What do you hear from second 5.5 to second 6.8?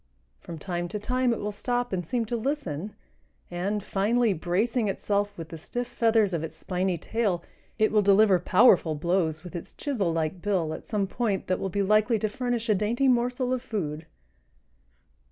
stiff feathers of its